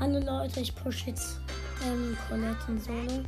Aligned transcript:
Hallo 0.00 0.20
Leute, 0.20 0.60
ich 0.60 0.72
push 0.76 1.06
jetzt 1.06 1.40
ähm, 1.84 2.16
Colette 2.28 2.56
in 2.68 2.80
Solo. 2.80 3.24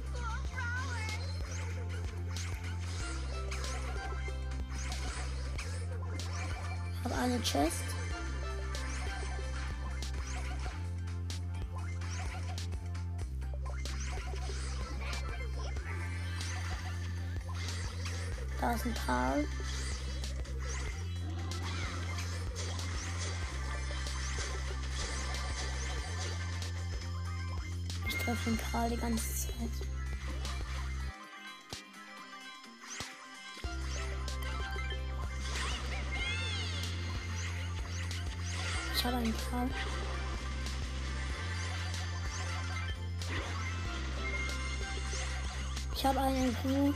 Hab 7.02 7.18
eine 7.18 7.40
Chest. 7.40 7.82
Da 18.60 18.74
ist 18.74 18.86
ein 18.86 18.94
Karl. 18.94 19.44
Den 28.46 28.58
Karl 28.70 28.90
die 28.90 28.96
ganze 28.96 29.46
Zeit. 29.46 29.70
Ich 38.96 39.04
habe 39.04 39.16
einen 39.16 39.34
Karl. 39.50 39.70
Ich 45.94 46.06
habe 46.06 46.20
einen 46.20 46.56
Kuh. 46.62 46.94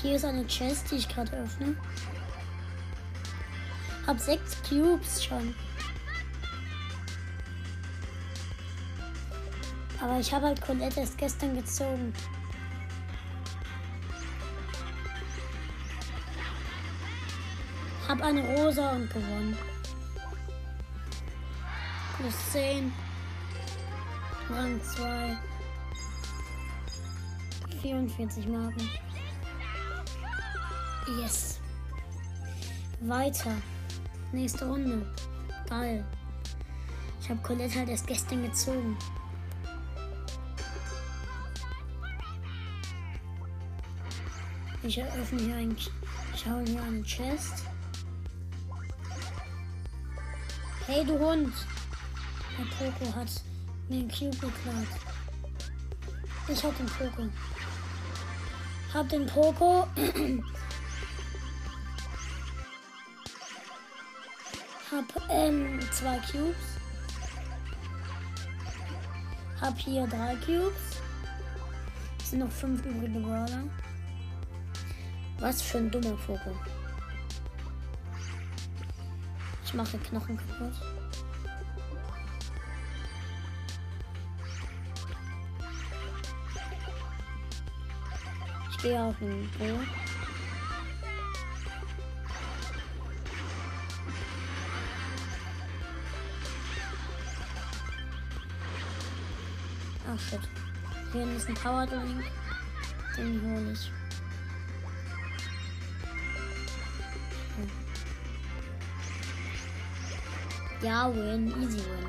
Hier 0.00 0.16
ist 0.16 0.24
eine 0.24 0.46
Chest, 0.46 0.90
die 0.90 0.96
ich 0.96 1.08
gerade 1.08 1.32
öffne. 1.32 1.76
Hab 4.06 4.18
sechs 4.18 4.56
Cubes 4.68 5.24
schon. 5.24 5.54
Aber 10.02 10.18
ich 10.18 10.34
habe 10.34 10.46
halt 10.46 10.60
Colette 10.60 10.98
erst 11.00 11.16
gestern 11.16 11.54
gezogen. 11.54 12.12
Hab 18.08 18.20
eine 18.20 18.42
Rosa 18.42 18.90
und 18.90 19.08
gewonnen. 19.08 19.56
Plus 22.16 22.34
10. 22.50 22.92
Rang 24.50 24.80
2. 24.82 25.38
44 27.80 28.48
Marken. 28.48 28.90
Yes. 31.20 31.60
Weiter. 33.02 33.54
Nächste 34.32 34.66
Runde. 34.66 35.06
Geil. 35.68 36.04
Ich 37.20 37.30
habe 37.30 37.40
Colette 37.42 37.78
halt 37.78 37.88
erst 37.88 38.08
gestern 38.08 38.42
gezogen. 38.42 38.96
Ich 44.84 44.98
eröffne 44.98 45.40
hier 45.40 45.54
ein. 45.54 45.76
Ich 46.34 46.44
hole 46.44 46.64
hier 46.64 46.82
eine 46.82 47.02
Chest. 47.04 47.64
Hey, 50.86 51.04
du 51.04 51.16
Hund! 51.20 51.54
Der 52.58 52.64
Poco 52.64 53.14
hat 53.14 53.28
mir 53.88 54.00
den 54.00 54.08
Cube 54.10 54.32
geklaut. 54.32 54.88
Ich 56.48 56.64
hab 56.64 56.76
den 56.76 56.86
Poco. 56.86 57.28
Hab 58.92 59.08
den 59.08 59.26
Poco. 59.26 59.86
hab 64.90 65.04
ähm, 65.30 65.78
zwei 65.92 66.18
Cubes. 66.18 66.56
Hab 69.60 69.78
hier 69.78 70.08
drei 70.08 70.34
Cubes. 70.44 71.00
Es 72.18 72.30
sind 72.30 72.40
noch 72.40 72.50
fünf 72.50 72.84
übrige 72.84 73.20
Brawler. 73.20 73.62
Was 75.42 75.60
für 75.60 75.78
ein 75.78 75.90
dummer 75.90 76.16
Vogel. 76.18 76.54
Ich 79.64 79.74
mache 79.74 79.98
Knochen 79.98 80.36
kaputt. 80.36 80.72
Ich 88.70 88.78
gehe 88.78 89.02
auf 89.02 89.16
den 89.18 89.50
Boot. 89.58 89.88
Ach 100.08 100.20
shit. 100.20 100.40
Hier 101.12 101.36
ist 101.36 101.48
ein 101.48 101.54
Power 101.54 101.84
Drink. 101.84 102.30
Den 103.16 103.42
hole 103.42 103.72
ich. 103.72 104.01
Ja, 110.82 111.14
win. 111.14 111.48
Easy 111.62 111.78
win. 111.78 112.06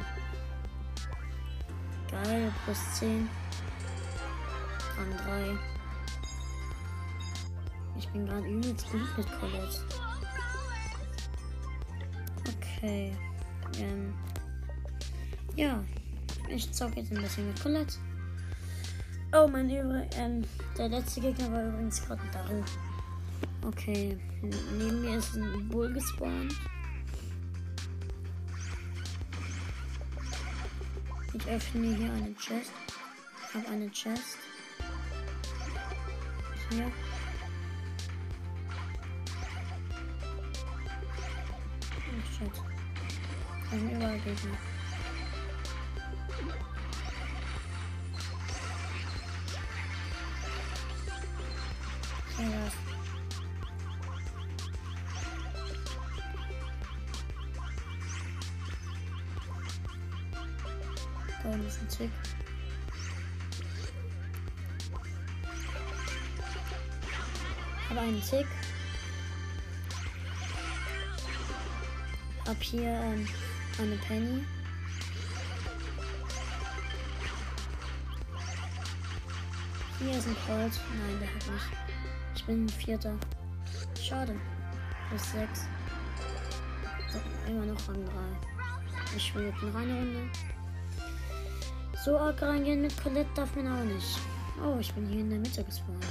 Geil, 2.09 2.51
plus 2.65 2.79
10. 2.99 3.29
Rang 4.97 5.17
3. 5.17 5.57
Ich 7.97 8.07
bin 8.09 8.25
gerade 8.25 8.47
übelst 8.47 8.91
gut 8.91 9.17
mit 9.17 9.27
Colette. 9.39 9.79
Okay. 12.57 13.15
Ähm. 13.77 14.13
Ja. 15.55 15.83
Ich 16.49 16.71
zocke 16.71 16.99
jetzt 16.99 17.11
ein 17.11 17.21
bisschen 17.21 17.47
mit 17.47 17.61
Colette. 17.61 17.95
Oh, 19.33 19.47
mein 19.47 19.69
Übrig. 19.69 20.09
Ähm, 20.17 20.43
der 20.77 20.89
letzte 20.89 21.21
Gegner 21.21 21.51
war 21.51 21.63
übrigens 21.67 22.03
gerade 22.05 22.21
Daryl. 22.31 22.63
Okay. 23.65 24.17
Neben 24.41 25.01
mir 25.01 25.17
ist 25.17 25.35
ein 25.35 25.69
Bull 25.69 25.93
gespawnt. 25.93 26.53
Ich 31.35 31.47
öffne 31.47 31.95
hier 31.95 32.13
eine 32.13 32.33
Chest. 32.35 32.71
Ich 33.49 33.55
habe 33.55 33.67
eine 33.69 33.89
Chest. 33.89 34.37
Hier. 36.69 36.91
Oh 41.97 42.37
shit. 42.37 42.51
Da 43.71 43.77
sind 43.77 43.91
überall 43.91 44.19
Gegner. 44.19 44.57
Hier 52.37 52.47
was. 52.47 52.82
Da 61.43 61.49
unten 61.49 61.67
ist 61.67 61.81
ein 61.81 61.89
Tick. 61.89 62.09
Habe 67.89 67.99
einen 67.99 68.21
Tick. 68.21 68.47
Hab 72.47 72.61
hier 72.63 72.89
ähm, 72.89 73.27
eine 73.77 73.95
Penny. 73.97 74.45
Hier 79.99 80.17
ist 80.17 80.27
ein 80.27 80.35
Colt. 80.47 80.79
Nein, 80.97 81.19
der 81.19 81.27
hat 81.27 81.51
nicht. 81.51 81.65
Ich 82.35 82.45
bin 82.45 82.65
ein 82.65 82.69
Vierter. 82.69 83.15
Schade. 84.01 84.35
Plus 85.09 85.31
6. 85.31 85.67
So, 87.11 87.19
immer 87.49 87.65
noch 87.65 87.87
Rang 87.87 88.05
3. 88.05 88.11
Ich 89.15 89.27
spiele 89.27 89.47
jetzt 89.47 89.61
noch 89.61 89.75
eine 89.75 89.93
Runde. 89.93 90.29
So 92.03 92.17
arg 92.17 92.41
reingehen 92.41 92.81
mit 92.81 93.01
Colette 93.01 93.29
darf 93.33 93.55
man 93.55 93.65
auch 93.67 93.83
nicht. 93.85 94.19
Oh, 94.61 94.77
ich 94.77 94.93
bin 94.93 95.07
hier 95.07 95.21
in 95.21 95.29
der 95.29 95.39
Mitte 95.39 95.63
gespawnt. 95.63 96.03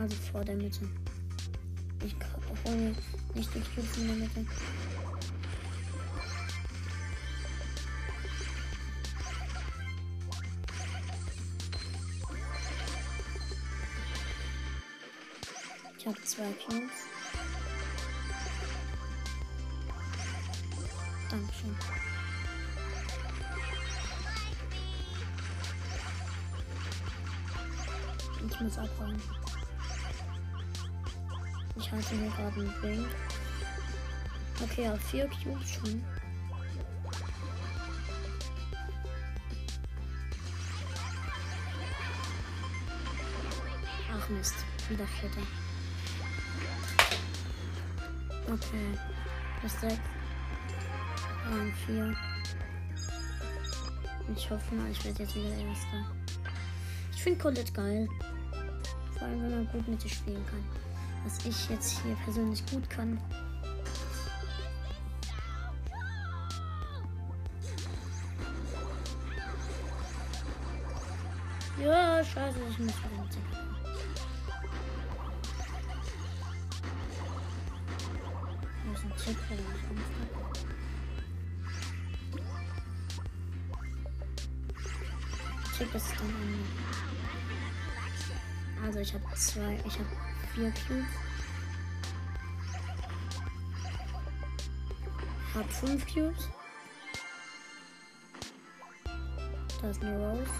Also 0.00 0.14
vor 0.30 0.44
der 0.44 0.54
Mitte. 0.54 0.88
Ich 2.04 2.14
hole 2.64 2.94
nicht 3.34 3.54
die 3.54 3.60
Cubes 3.60 3.96
in 3.96 4.06
der 4.06 4.16
Mitte. 4.16 4.46
Ich 15.98 16.06
habe 16.06 16.22
zwei 16.22 16.52
Cubes. 16.52 16.85
Ich 28.56 28.62
muss 28.62 28.78
abhauen. 28.78 29.20
Ich 31.76 31.92
halte 31.92 32.14
mir 32.14 32.30
gerade 32.30 32.60
einen 32.60 32.72
Blink. 32.80 33.06
Okay, 34.62 34.84
ja, 34.84 34.96
vier 34.96 35.28
Cubes 35.28 35.74
schon. 35.74 36.02
Ach 44.10 44.28
Mist, 44.30 44.54
wieder 44.88 45.06
vierter. 45.06 45.42
Okay, 48.50 48.98
das 49.62 49.80
sechs. 49.82 50.00
Rang 51.44 51.74
vier. 51.84 52.16
Ich 54.34 54.50
hoffe 54.50 54.74
mal, 54.74 54.90
ich 54.90 55.04
werde 55.04 55.24
jetzt 55.24 55.36
wieder 55.36 55.50
Erster. 55.50 56.10
Ich 57.14 57.22
finde 57.22 57.38
Colette 57.38 57.72
geil. 57.72 58.08
Vor 59.18 59.26
allem, 59.28 59.42
wenn 59.42 59.50
man 59.50 59.68
gut 59.68 59.88
mit 59.88 60.04
ihr 60.04 60.10
spielen 60.10 60.44
kann. 60.46 60.64
Was 61.24 61.44
ich 61.44 61.70
jetzt 61.70 62.00
hier 62.02 62.14
persönlich 62.24 62.64
gut 62.66 62.88
kann. 62.90 63.18
Ja, 71.82 72.24
scheiße, 72.24 72.58
ich 72.70 72.78
muss 72.78 72.86
mit 72.88 72.94
Hier 78.82 78.92
ist 78.94 79.04
ein 79.04 79.12
Tipp, 79.16 79.36
wenn. 79.48 79.58
Tipp 85.78 85.94
ist 85.94 86.12
dann 86.18 86.28
an. 86.28 87.05
Also 88.96 89.14
ich 89.14 89.14
habe 89.22 89.34
zwei, 89.34 89.78
ich 89.84 89.98
habe 89.98 90.08
vier 90.54 90.72
Cubes. 90.72 91.04
Hab 95.54 95.70
fünf 95.70 96.06
Cubes. 96.06 96.48
Da 99.82 99.90
ist 99.90 100.02
eine 100.02 100.16
Rose. 100.16 100.50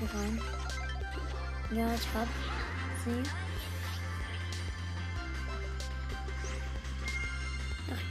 Rein. 0.00 0.40
Ja, 1.70 1.94
ich 1.94 2.14
hab 2.14 2.28
sie. 3.04 3.43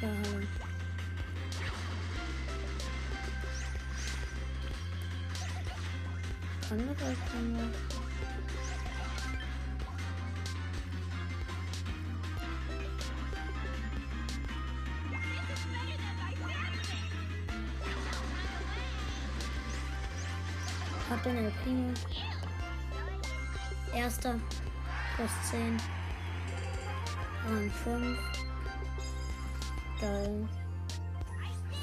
Ach 0.04 0.06
ja, 0.06 0.10
hallo. 0.10 0.48
Andere 6.70 7.16
kann 7.32 7.54
man. 7.54 7.74
Hab 21.10 21.24
den 21.24 21.38
El 21.38 21.52
Primo. 21.64 21.94
Erster. 23.96 24.40
Plus 25.16 25.32
10. 25.52 25.78
Rang 27.46 27.72
5. 27.84 28.43
Geil. 30.04 30.50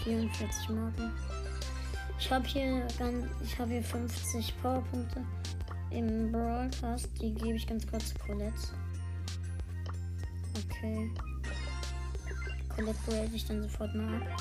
44 0.04 0.68
Marken. 0.68 1.10
Ich 2.18 2.30
habe 2.30 2.46
hier 2.46 2.86
ganz, 2.98 3.24
ich 3.42 3.58
habe 3.58 3.70
hier 3.70 3.82
50 3.82 4.60
Powerpunkte 4.60 5.24
im 5.90 6.30
Broadcast. 6.30 7.08
Die 7.18 7.32
gebe 7.32 7.54
ich 7.54 7.66
ganz 7.66 7.86
kurz 7.86 8.12
Colette. 8.18 8.52
Okay. 10.54 11.10
Colette 12.68 12.98
grade 13.06 13.30
ich 13.32 13.46
dann 13.46 13.62
sofort 13.62 13.94
mal 13.94 14.16
ab. 14.16 14.36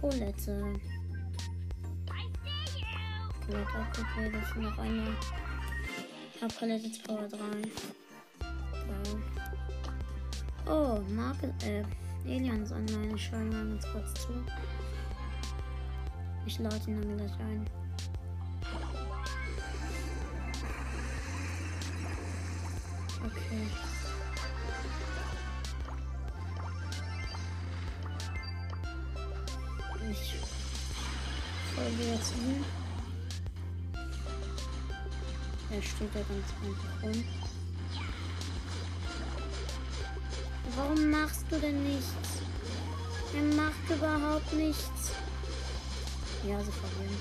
Colette. 0.00 0.74
Colette 3.46 3.74
abgegradet. 3.78 4.56
Noch 4.56 4.78
einmal. 4.78 5.14
Hab 6.42 6.58
Colette 6.58 6.86
jetzt 6.88 7.04
Power 7.04 7.28
3. 7.28 7.38
Geil. 7.38 9.29
Oh, 10.72 11.00
Marke, 11.08 11.52
äh, 11.64 11.82
Aliens 12.24 12.70
online. 12.70 13.16
Ich 13.16 13.24
schaue 13.24 13.40
mal 13.40 13.66
ganz 13.66 13.84
kurz 13.90 14.14
zu. 14.14 14.28
Ich 16.46 16.60
lade 16.60 16.78
ihn 16.86 17.00
dann 17.00 17.16
gleich 17.16 17.32
ein. 17.40 17.66
Okay. 23.18 23.66
Ich 30.08 30.34
folge 31.74 32.12
jetzt 32.12 32.32
ihm. 32.36 32.64
Er 35.72 35.82
steht 35.82 36.14
da 36.14 36.20
ganz 36.20 36.54
einfach 36.62 37.02
rum. 37.02 37.49
Warum 40.80 41.10
machst 41.10 41.44
du 41.50 41.58
denn 41.58 41.82
nichts? 41.82 42.40
Er 43.36 43.42
macht 43.54 43.90
überhaupt 43.90 44.50
nichts. 44.54 45.12
Ja, 46.42 46.58
sie 46.58 46.72
verlieren. 46.72 47.18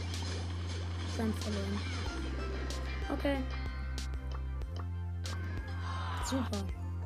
Sie 1.13 1.21
haben 1.21 1.33
verloren. 1.33 1.79
Okay. 3.11 3.37
Super. 6.23 6.65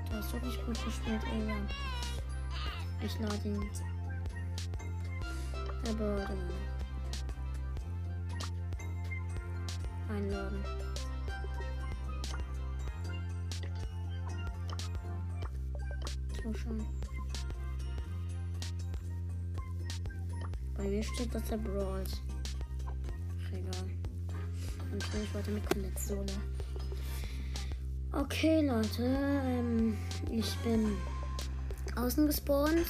Du 0.10 0.16
hast 0.16 0.34
wirklich 0.34 0.64
gut 0.64 0.86
gespielt, 0.86 1.24
Elian. 1.34 1.68
Ich 3.02 3.20
lade 3.20 3.48
ihn 3.48 3.62
jetzt. 3.64 3.82
Aber. 5.90 6.28
Einladen. 10.08 10.64
Zuschauen. 16.44 16.86
Bei 20.76 20.84
mir 20.84 21.02
steht, 21.02 21.34
dass 21.34 21.50
er 21.52 21.58
brawlt. 21.58 22.22
Ach, 22.86 23.52
egal. 23.54 23.90
Spiele 25.02 25.24
ich 25.24 25.34
weiter 25.34 25.52
mit 25.52 25.70
Colette 25.70 26.02
Solo. 26.02 26.26
Okay, 28.12 28.62
Leute. 28.68 29.04
Ähm, 29.04 29.98
ich 30.30 30.54
bin 30.58 30.98
außen 31.96 32.28
gespawnt. 32.28 32.88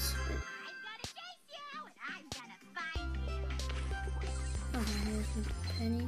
Ein 4.73 5.45
Penny. 5.77 6.07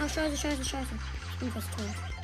Ach, 0.00 0.08
scheiße, 0.08 0.36
scheiße, 0.36 0.64
scheiße. 0.64 0.94
Ich 1.32 1.38
bin 1.40 1.50
fast 1.50 1.72
tot. 1.72 2.15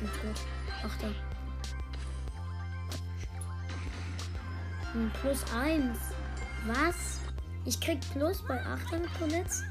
Nein, 0.00 0.10
ich 0.14 0.20
bin 0.20 0.32
tot. 0.34 0.40
Achter. 0.84 1.08
Hm, 4.92 5.10
Plus 5.20 5.44
eins. 5.52 5.98
Was? 6.66 7.20
Ich 7.64 7.80
krieg 7.80 8.00
Plus 8.12 8.42
bei 8.46 8.64
Achter 8.64 8.98
mit 8.98 9.12
Colette? 9.18 9.64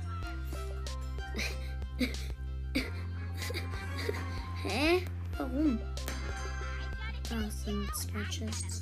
Hä? 4.64 5.06
Warum? 5.38 5.80
Das 7.30 7.64
sind 7.64 7.90
zwei 7.96 8.24
Chests. 8.30 8.82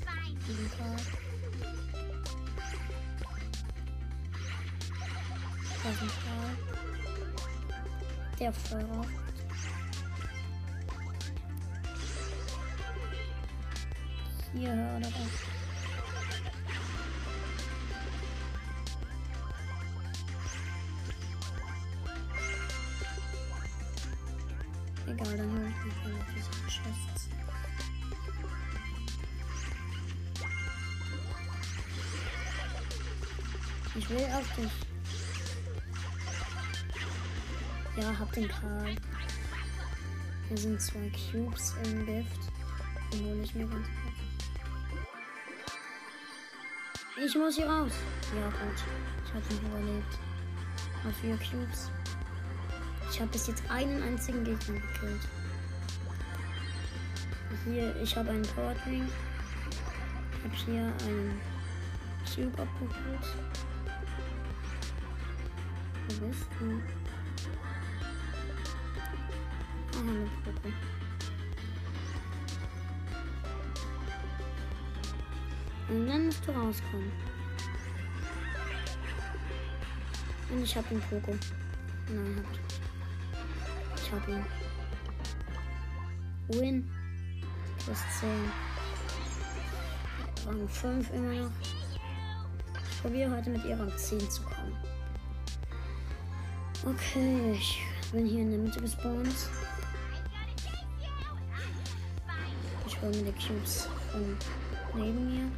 Der 8.39 8.51
Feuer. 8.51 9.05
Hier 14.57 14.71
oder 14.71 15.07
was? 15.07 15.55
Egal, 25.07 25.37
dann 25.37 25.51
hole 25.51 25.67
ich 25.67 25.85
mich 25.85 26.03
mal 26.03 26.25
diese 26.33 26.51
Chests. 26.69 27.29
Ich 33.95 34.09
will 34.09 34.25
auf 34.33 34.55
dich. 34.55 34.71
Ja, 37.97 38.17
hab 38.17 38.31
den 38.31 38.47
Karl. 38.47 38.95
Hier 40.47 40.57
sind 40.57 40.81
zwei 40.81 41.09
Cubes 41.09 41.75
im 41.83 42.05
Gift. 42.05 42.39
Die 43.11 43.19
hole 43.19 43.43
ich 43.43 43.53
mir 43.53 43.67
ganz 43.67 43.87
Ich 47.17 47.33
muss 47.33 47.55
hier 47.55 47.67
raus. 47.67 47.93
Ja, 48.35 48.49
gut. 48.49 48.83
Ich 49.25 49.33
habe 49.33 49.45
ihn 49.53 49.65
überlebt. 49.69 50.19
Auf 51.07 51.15
vier 51.21 51.37
Cubes. 51.37 51.89
Ich 53.09 53.21
habe 53.21 53.31
bis 53.31 53.47
jetzt 53.47 53.63
einen 53.71 54.03
einzigen 54.03 54.43
Gegner 54.43 54.81
gekillt. 54.81 55.21
Hier, 57.63 57.95
ich 58.01 58.17
habe 58.17 58.31
einen 58.31 58.41
Power 58.41 58.75
Drink. 58.83 59.09
Ich 60.37 60.43
habe 60.43 60.55
hier 60.65 60.93
einen 61.07 61.39
Cube 62.25 62.61
abgeholt. 62.61 63.35
Wo 66.09 66.27
bist 66.27 66.47
du? 66.59 66.81
Ah, 69.93 70.01
eine 70.01 70.29
Puppe. 70.43 70.73
Und 75.89 76.07
dann 76.07 76.25
musst 76.25 76.47
du 76.47 76.51
rauskommen. 76.51 77.11
Und 80.49 80.63
ich 80.63 80.75
hab 80.75 80.87
den 80.89 80.99
Poco. 81.01 81.37
Nein, 82.09 82.37
hab 82.37 82.51
ich. 82.53 84.03
Ich 84.03 84.11
hab 84.11 84.27
ihn. 84.27 84.45
Win. 86.47 86.89
Plus 87.83 87.99
10. 88.19 88.29
Rang 90.47 90.67
5 90.67 91.13
immer 91.13 91.33
noch. 91.33 91.51
Ich 92.91 93.01
probiere 93.01 93.35
heute 93.35 93.49
mit 93.49 93.65
ihr 93.65 93.79
Rang 93.79 93.91
10 93.95 94.19
zu 94.29 94.41
kommen. 94.43 94.75
Okay, 96.83 97.53
ich 97.53 97.83
bin 98.11 98.25
hier 98.25 98.41
in 98.41 98.51
der 98.51 98.59
Mitte 98.59 98.79
gespawnt. 98.79 99.49
Ich 102.85 103.01
hole 103.01 103.15
mir 103.17 103.31
die 103.31 103.47
Cubes 103.47 103.87
von 104.11 104.37
neben 104.95 105.25
mir. 105.25 105.51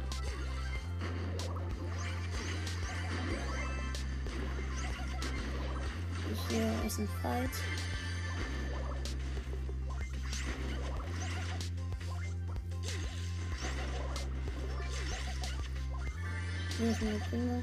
Hier 6.48 6.72
ist 6.86 6.98
Fight. 7.22 7.50
Hier 16.78 16.90
ist 16.90 17.02
eine 17.02 17.18
Primo. 17.30 17.62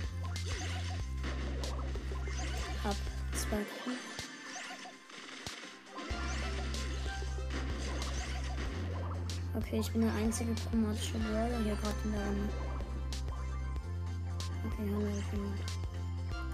Hab. 2.83 2.95
Okay, 9.65 9.79
ich 9.79 9.91
bin 9.91 10.01
der 10.01 10.13
einzige 10.13 10.53
chromatische 10.53 11.17
Brawler 11.17 11.57
hier 11.63 11.75
gerade 11.75 11.95
in 12.03 12.11
der 12.11 12.21
Runde. 12.21 12.49
Okay, 14.63 14.91
haben 14.91 14.99
wir 14.99 15.15
gefunden. 15.15 15.53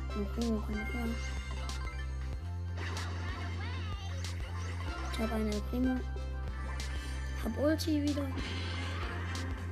Okay, 0.08 0.62
komm 0.66 0.76
her. 0.76 1.06
Ich 5.12 5.20
habe 5.20 5.34
eine 5.34 5.52
Primo. 5.70 6.00
Hab 7.44 7.58
Ulti 7.60 8.02
wieder. 8.02 8.28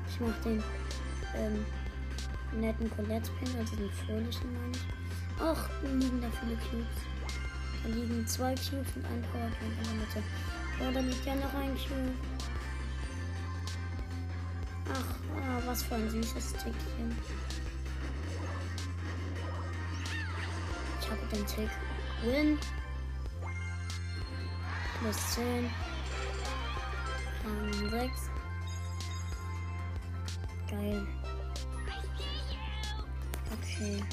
Ich 0.10 0.20
mach 0.20 0.44
den 0.44 0.62
ähm, 1.38 1.66
netten 2.60 2.92
Colette-Pin, 2.92 3.58
also 3.58 3.76
den 3.78 3.90
fröhlichen 3.90 4.54
meine 4.54 4.72
ich. 4.74 4.84
Ach, 5.40 5.70
liegen 5.84 6.22
da 6.22 6.28
viele 6.42 6.58
Cubes. 6.58 6.98
Da 7.84 7.90
liegen 7.90 8.28
zwei 8.28 8.54
Cubes 8.56 8.96
und 8.98 9.06
ein 9.06 9.24
Power 9.32 9.50
in 9.62 9.84
der 9.86 9.94
Mitte. 9.94 10.24
Oh, 10.82 10.92
da 10.94 11.00
liegt 11.00 11.26
ja 11.26 11.36
noch 11.36 11.54
ein 11.54 11.74
Cube. 11.76 12.12
Was 15.70 15.84
für 15.84 15.94
ein 15.94 16.10
süßes 16.10 16.54
Tickchen. 16.54 17.16
Ich 21.00 21.12
habe 21.12 21.22
den 21.32 21.46
Tick. 21.46 21.70
Win. 22.24 22.58
Plus 25.00 25.34
10. 25.36 25.70
Rang 27.46 27.90
6. 27.92 28.12
Geil. 30.72 31.08
Okay. 33.54 34.04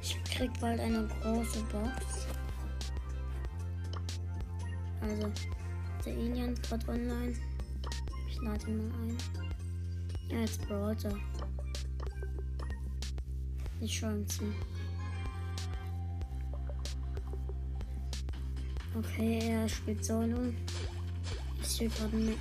Ich 0.00 0.24
krieg 0.24 0.50
bald 0.58 0.80
eine 0.80 1.06
große 1.20 1.60
Box. 1.64 2.26
Also, 5.02 5.30
der 6.04 6.12
Alien 6.14 6.54
gerade 6.62 6.88
online. 6.88 7.36
Ich 8.26 8.40
lade 8.40 8.66
ihn 8.68 8.88
mal 8.88 8.94
ein. 9.02 9.45
Ja, 10.28 10.40
jetzt 10.40 10.66
Brawler. 10.66 11.16
Ihm 13.80 14.28
zu. 14.28 14.44
Okay, 18.94 19.38
er 19.50 19.68
spielt 19.68 20.04
Solo. 20.04 20.52
Ich 21.60 21.68
sehe 21.68 21.88
gerade 21.88 22.16
mit. 22.16 22.38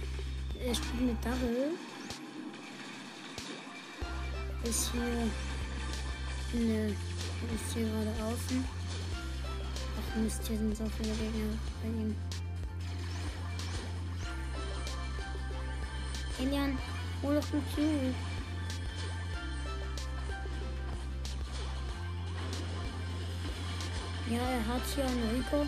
Er 0.66 0.74
spielt 0.74 1.02
mit 1.02 1.26
Double. 1.26 1.72
Ist 4.64 4.92
hier. 4.92 5.30
Ne. 6.60 6.88
Ist 6.88 7.74
hier 7.74 7.84
gerade 7.86 8.24
außen. 8.24 8.66
Ach 9.98 10.16
Mist, 10.16 10.48
hier 10.48 10.58
sind 10.58 10.76
so 10.76 10.86
viele 10.98 11.14
Gegner 11.14 11.58
bei 11.84 11.90
ihm. 11.90 12.16
Elian, 16.40 16.78
doch 17.22 17.50
den 17.50 17.64
Cube. 17.76 18.14
Ja, 24.30 24.40
er 24.40 24.68
hat 24.68 24.82
hier 24.96 25.06
einen 25.06 25.36
Rico. 25.36 25.68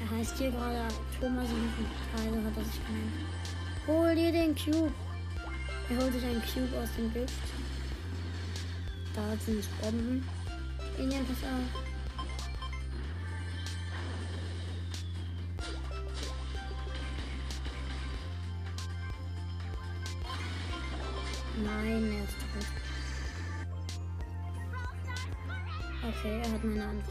Er 0.00 0.18
heißt 0.18 0.38
hier 0.38 0.50
gerade 0.50 0.88
Thomas 1.20 1.48
Teile 2.16 2.44
hat 2.44 2.56
er 2.56 2.64
sich 2.64 2.86
genannt. 2.86 3.12
Hol 3.86 4.14
dir 4.14 4.32
den 4.32 4.54
Cube. 4.54 4.92
Er 5.90 5.96
holt 5.96 6.12
sich 6.12 6.24
einen 6.24 6.42
Cube 6.42 6.76
aus 6.82 6.88
dem 6.96 7.12
Gift. 7.12 7.34
Da 9.14 9.36
sind 9.44 9.64
Bomben. 9.80 10.26
Elian, 10.98 11.26
pass 11.26 11.42
auf. 11.44 11.95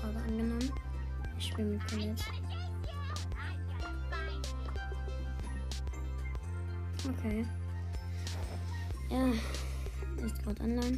Anfrage 0.06 0.26
angenommen. 0.26 0.72
Ich 1.38 1.48
spiele 1.48 1.68
mit 1.70 1.88
Colette. 1.88 2.24
Okay. 7.08 7.46
Er 9.10 10.26
ist 10.26 10.44
gerade 10.44 10.64
online. 10.64 10.98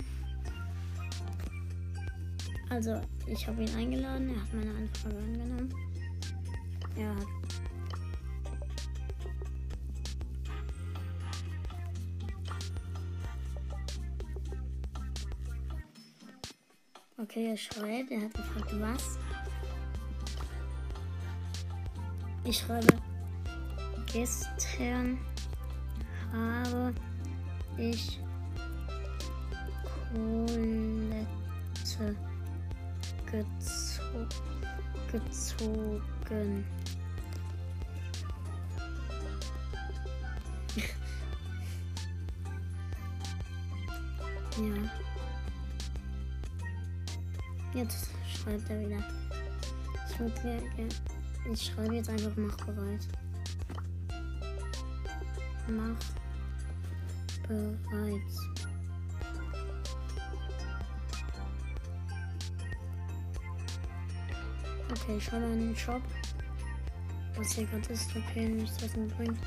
Also, 2.70 3.02
ich 3.26 3.48
habe 3.48 3.64
ihn 3.64 3.76
eingeladen. 3.76 4.30
Er 4.30 4.42
hat 4.42 4.54
meine 4.54 4.72
Anfrage 4.72 5.18
angenommen. 5.18 5.74
Er 6.96 7.16
hat 7.16 7.28
Okay, 17.38 17.54
schreibt. 17.56 18.10
Er 18.10 18.22
hat 18.22 18.34
gefragt, 18.34 18.82
was? 18.82 19.20
Ich 22.44 22.58
schreibe, 22.58 22.88
gestern 24.12 25.20
habe 26.34 26.96
ich 27.78 28.20
Colette 30.12 31.28
gezo 33.30 34.02
gezogen. 35.12 36.66
ja. 44.58 45.07
Jetzt 47.78 48.10
schreibt 48.26 48.68
er 48.72 48.80
wieder. 48.80 49.04
Ich, 50.10 50.20
würde, 50.20 50.64
ich 51.54 51.64
schreibe 51.64 51.94
jetzt 51.94 52.10
einfach 52.10 52.36
mach 52.36 52.58
bereit. 52.66 53.08
Mach 55.68 56.00
bereit. 57.48 58.22
Okay, 64.90 65.20
schau 65.20 65.40
mal 65.40 65.52
in 65.52 65.60
den 65.60 65.76
Shop. 65.78 66.02
Was 67.36 67.52
hier 67.52 67.68
gerade 67.68 67.94
ist. 67.94 68.10
Okay, 68.16 68.50
nichts 68.50 68.82
was 68.82 68.96
mir 68.96 69.06
bringt. 69.06 69.38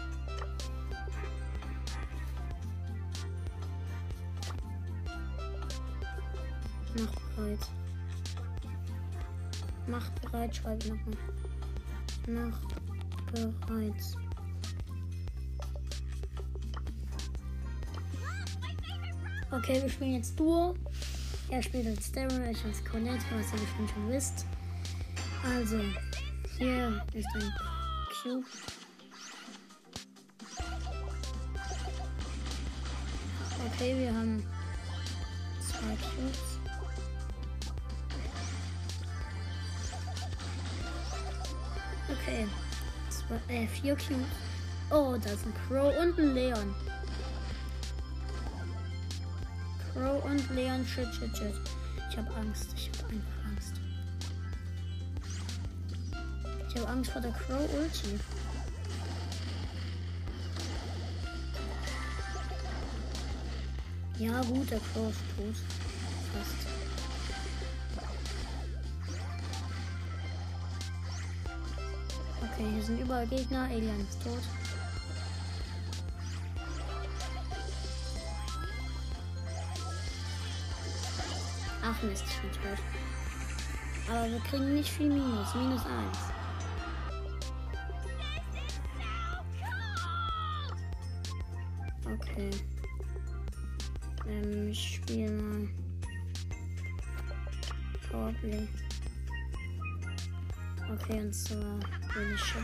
Mach 10.41 10.47
bereit, 10.47 10.57
schreibe 10.57 10.89
nochmal. 10.89 11.17
Mach 12.27 12.61
bereit. 13.67 13.95
Okay, 19.51 19.83
wir 19.83 19.91
spielen 19.91 20.15
jetzt 20.15 20.41
Duo. 20.41 20.75
Er 21.51 21.63
spielt 21.63 21.89
als 21.89 22.11
Daryl, 22.13 22.51
ich 22.51 22.65
als 22.65 22.83
Colette, 22.85 23.23
was 23.35 23.53
ihr 23.53 23.59
bestimmt 23.59 23.91
schon 23.91 24.09
wisst. 24.09 24.47
Also, 25.45 25.79
hier 26.57 27.05
ist 27.13 27.29
ein 27.35 27.53
Cube. 28.23 28.47
Okay, 33.75 33.95
wir 33.99 34.15
haben 34.15 34.43
äh, 43.51 43.67
vier 43.67 43.95
Cubes. 43.97 44.27
Oh, 44.91 45.17
da 45.23 45.31
ist 45.31 45.45
ein 45.47 45.55
Crow 45.69 45.95
und 46.01 46.19
ein 46.19 46.35
Leon. 46.35 46.75
Crow 49.93 50.25
und 50.25 50.55
Leon, 50.55 50.87
shit, 50.87 51.13
shit, 51.15 51.37
shit. 51.37 51.55
Ich 52.11 52.17
habe 52.17 52.35
Angst. 52.35 52.69
Ich 52.77 52.89
habe 52.89 53.13
einfach 53.13 53.49
Angst. 53.49 53.75
Ich 56.69 56.77
habe 56.77 56.89
Angst 56.89 57.11
vor 57.11 57.21
der 57.21 57.33
Crow 57.33 57.69
Ulti. 57.75 58.19
Ja, 64.19 64.43
gut, 64.43 64.71
der 64.71 64.81
Crow 64.93 65.11
ist 65.11 65.21
tot. 65.37 65.80
Hier 72.81 72.87
sind 72.87 73.01
überall 73.01 73.27
Gegner. 73.27 73.65
Alien 73.65 74.01
ist 74.09 74.23
tot. 74.25 74.41
Ach 81.83 82.03
Mist, 82.03 82.25
ich 82.27 82.41
bin 82.41 82.51
tot. 82.53 82.79
Aber 84.09 84.31
wir 84.31 84.41
kriegen 84.41 84.75
nicht 84.75 84.91
viel 84.91 85.09
Minus. 85.09 85.55
Minus 85.55 85.83
1. 85.85 86.19
Okay. 92.07 92.51
Zwar 101.33 101.79
bin 102.13 102.35
ich 102.35 102.41
schon 102.41 102.63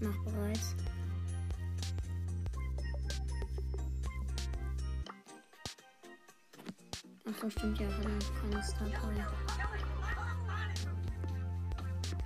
Mach 0.00 0.24
bereit. 0.24 0.60
Ach 7.28 7.40
so, 7.40 7.50
stimmt 7.50 7.78
ja, 7.78 7.86
hat 7.86 8.04
er 8.04 8.50
keine 8.50 8.62
Star 8.62 8.88
Power. 8.88 9.12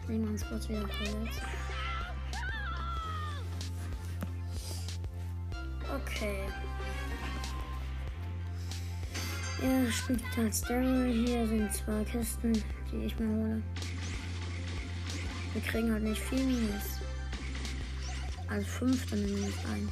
Nehmen 0.07 0.25
wir 0.25 0.31
uns 0.31 0.47
kurz 0.49 0.69
wieder 0.69 0.89
verletzt. 0.89 1.43
Okay. 5.93 6.49
Er 9.63 9.93
spielt 9.93 10.23
als 10.39 10.63
Daryl. 10.63 11.13
Hier 11.13 11.47
sind 11.49 11.73
zwei 11.73 12.05
Kisten, 12.05 12.53
die 12.91 13.05
ich 13.05 13.19
mir 13.19 13.29
hole. 13.29 13.63
Wir 15.53 15.63
kriegen 15.63 15.93
halt 15.93 16.05
nicht 16.05 16.21
viel 16.23 16.45
Minus. 16.45 17.01
Also 18.49 18.67
5, 18.67 19.11
dann 19.11 19.25
minus 19.25 19.55
1. 19.73 19.91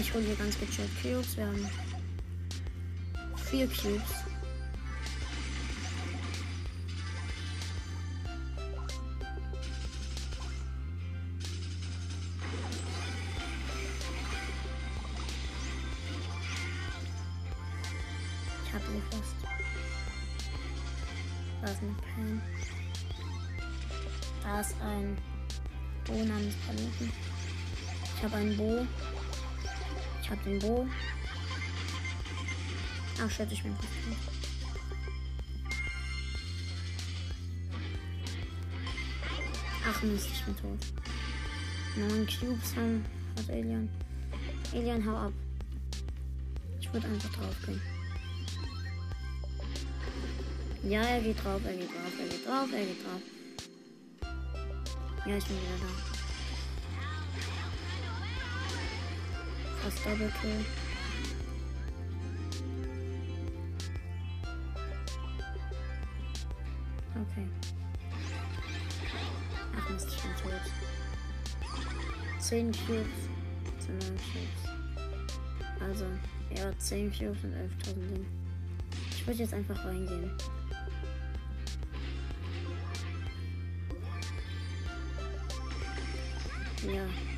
Ich 0.00 0.14
hole 0.14 0.24
hier 0.24 0.36
ganz 0.36 0.58
gechillt 0.58 0.90
Cubes. 1.02 1.36
Wir 1.36 1.46
haben 1.46 1.68
vier 3.50 3.66
Cubes. 3.66 4.29
Bo. 30.58 30.86
Ach 33.22 33.30
shit, 33.30 33.52
ich 33.52 33.62
bin 33.62 33.76
tot. 33.76 33.86
Ach 39.88 40.02
Mist, 40.02 40.28
ich 40.32 40.44
bin 40.44 40.56
tot. 40.56 40.78
Neun 41.96 42.26
Cubes 42.26 42.76
haben 42.76 43.04
hat 43.36 43.50
Alien. 43.50 43.88
Alien, 44.72 45.06
hau 45.06 45.16
ab. 45.16 45.32
Ich 46.80 46.92
würde 46.92 47.06
einfach 47.06 47.32
drauf 47.32 47.56
gehen. 47.66 47.80
Ja, 50.82 51.02
er 51.02 51.20
geht 51.20 51.44
drauf, 51.44 51.60
er 51.64 51.74
geht 51.74 51.88
drauf, 51.88 52.12
er 52.18 52.28
geht 52.28 52.46
drauf, 52.46 52.68
er 52.72 52.84
geht 52.84 53.04
drauf. 53.04 53.22
Ja, 55.26 55.36
ich 55.36 55.44
bin 55.44 55.56
wieder 55.56 55.76
da. 55.80 56.09
Fast 59.82 60.04
Double 60.04 60.30
Kill. 60.40 60.64
Okay. 67.14 67.46
Ach 69.76 69.90
Mist, 69.90 70.08
ich 70.08 70.22
bin 70.22 70.32
tot. 70.36 70.52
10 72.40 72.72
Cubes 72.72 73.28
zu 73.78 73.92
9 73.92 74.00
Cubes. 74.00 74.62
Also, 75.80 76.04
ja, 76.56 76.76
10 76.78 77.10
Cubes 77.10 77.44
und 77.44 77.54
11.000 77.54 77.94
Ding. 77.94 78.26
Ich 79.10 79.26
würde 79.26 79.40
jetzt 79.40 79.54
einfach 79.54 79.84
reingehen. 79.84 80.30
Ja. 86.82 87.29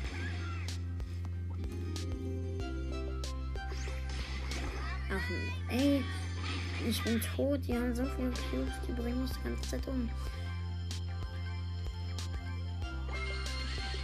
Ich 7.05 7.11
bin 7.11 7.21
tot. 7.21 7.59
Die 7.67 7.73
haben 7.73 7.93
so 7.93 8.05
viele 8.15 8.31
Cubes, 8.31 8.73
die 8.87 8.93
bringen 8.93 9.23
mich 9.23 9.31
die 9.31 9.43
ganze 9.43 9.69
Zeit 9.69 9.87
um. 9.87 10.09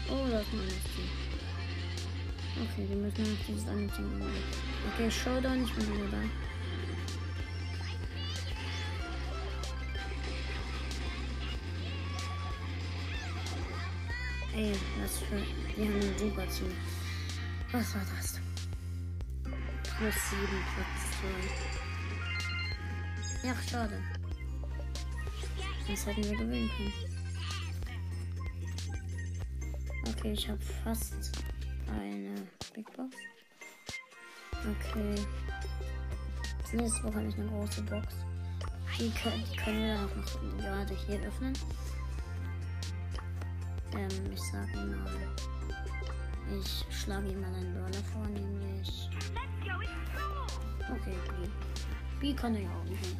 Oh, 0.09 0.27
das 0.29 0.41
ist 0.41 0.53
mein 0.53 0.67
Team. 0.67 1.09
Okay, 2.61 2.89
wir 2.89 2.97
müssen 2.97 3.23
noch 3.23 3.45
dieses 3.47 3.67
eine 3.69 3.87
Team 3.87 4.05
umgehen. 4.05 4.43
Okay, 4.93 5.09
Showdown, 5.09 5.63
ich 5.63 5.73
bin 5.73 5.93
wieder 5.93 6.07
da. 6.11 6.17
Ey, 14.57 14.75
was 15.01 15.19
für. 15.19 15.41
Die 15.77 15.87
haben 15.87 15.95
ein 15.95 16.17
super 16.17 16.47
Team. 16.49 16.73
Was 17.71 17.95
war 17.95 18.01
das? 18.17 18.41
Plus 19.43 20.15
7, 20.31 20.47
Platz 20.75 20.99
2. 21.79 21.88
Ja, 23.43 23.55
schade. 23.69 24.01
Das 25.87 26.05
hätten 26.05 26.23
wir 26.23 26.37
gewinnen 26.37 26.69
können. 26.75 26.93
Okay, 30.09 30.33
ich 30.33 30.49
habe 30.49 30.59
fast 30.83 31.13
eine 31.87 32.35
Big 32.73 32.85
Box. 32.95 33.15
Okay. 34.51 35.15
Nächste 36.73 37.03
Woche 37.03 37.15
habe 37.15 37.27
ich 37.27 37.35
eine 37.35 37.47
große 37.47 37.81
Box. 37.83 38.07
Die 38.99 39.09
können, 39.11 39.43
können 39.55 39.85
wir 39.85 39.95
auch 39.95 40.15
noch 40.15 40.57
gerade 40.57 40.93
hier 41.07 41.21
öffnen. 41.21 41.53
Ähm, 43.93 44.31
ich 44.33 44.41
sag 44.51 44.67
mal. 44.75 45.35
Ich 46.59 46.85
schlage 46.95 47.29
ihm 47.29 47.41
mal 47.41 47.53
einen 47.53 47.73
Brawler 47.73 48.03
vor, 48.11 48.27
nämlich. 48.27 49.09
Okay, 50.91 51.15
B. 51.29 51.68
B 52.19 52.33
kann 52.33 52.55
er 52.55 52.61
ja 52.61 52.69
auch 52.69 52.83
nicht. 52.83 53.15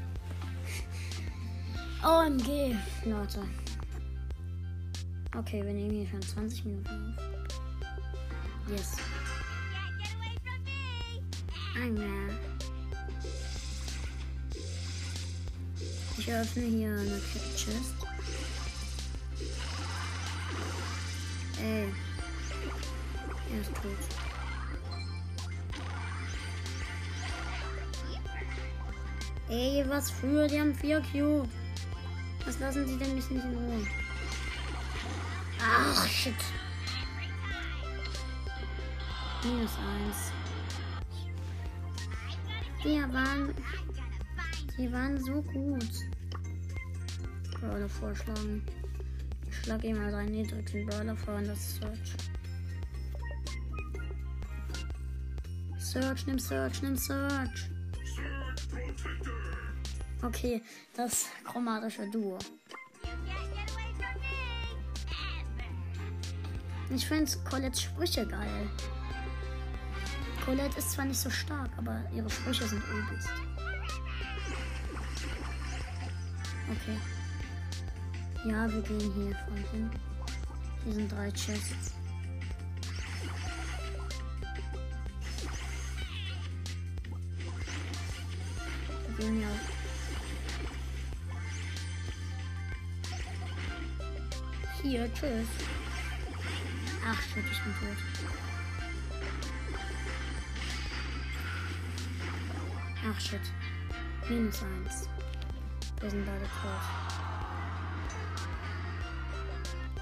OMG, 2.46 2.76
Leute. 3.06 3.48
Okay, 5.38 5.64
wir 5.64 5.74
nehmen 5.74 5.92
hier 5.92 6.08
schon 6.08 6.22
20 6.22 6.66
Minuten 6.66 7.16
auf. 7.18 7.40
Yes. 8.70 8.98
Anger. 11.76 12.34
Ich 16.18 16.32
öffne 16.32 16.64
hier 16.64 16.90
eine 16.90 17.22
Chest. 17.56 17.96
Ey. 21.62 21.88
Er 23.52 23.62
ist 23.62 23.74
tot. 23.76 24.19
Ey, 29.50 29.84
was 29.88 30.12
für? 30.12 30.48
Die 30.48 30.60
haben 30.60 30.76
vier 30.76 31.02
Cube. 31.12 31.50
Was 32.46 32.60
lassen 32.60 32.88
sie 32.88 32.98
denn 32.98 33.16
mich 33.16 33.30
nicht 33.32 33.44
in 33.44 33.58
Ruhe? 33.58 33.88
Ach, 35.60 36.08
shit. 36.08 36.36
Minus 39.44 39.72
eins. 39.78 40.32
Die 42.84 43.14
waren. 43.14 43.54
Die 44.78 44.92
waren 44.94 45.20
so 45.20 45.42
gut. 45.42 45.90
Brawler 47.60 47.90
vorschlagen. 47.90 48.64
Ich 49.50 49.58
schlage 49.58 49.88
ihm 49.88 49.98
mal 49.98 50.12
seinen 50.12 50.32
niedrigen 50.32 50.86
Brawler 50.86 51.16
vor 51.16 51.36
und 51.36 51.48
das 51.48 51.58
ist 51.58 51.82
Search. 51.82 52.16
Search, 55.80 56.28
nimm 56.28 56.38
Search, 56.38 56.82
nimm 56.84 56.96
Search. 56.96 57.70
Okay, 60.22 60.62
das 60.96 61.28
chromatische 61.44 62.10
Duo. 62.10 62.38
Ich 66.90 67.08
finde 67.08 67.32
Colettes 67.50 67.84
Sprüche 67.84 68.26
geil. 68.26 68.70
Colette 70.44 70.80
ist 70.80 70.92
zwar 70.92 71.06
nicht 71.06 71.20
so 71.20 71.30
stark, 71.30 71.70
aber 71.78 72.04
ihre 72.14 72.30
Sprüche 72.30 72.68
sind 72.68 72.84
übelst. 72.88 73.30
Okay. 76.72 76.98
Ja, 78.46 78.72
wir 78.72 78.82
gehen 78.82 79.14
hier 79.14 79.36
voll 79.46 79.64
hin. 79.72 79.92
Hier 80.84 80.94
sind 80.94 81.12
drei 81.12 81.32
Chests. 81.32 81.94
Wir 89.08 89.18
gehen 89.18 89.38
hier 89.38 89.48
auch. 89.48 89.69
Hier, 94.90 95.06
tschüss. 95.14 95.48
Ach 97.08 97.22
shit, 97.22 97.44
ich 97.46 97.62
bin 97.62 97.74
tot. 97.76 97.98
Ach 103.08 103.20
shit. 103.22 103.40
Minus 104.28 104.64
eins. 104.64 105.08
Wir 106.02 106.10
sind 106.10 106.26
beide 106.26 106.46
tot. 106.46 106.86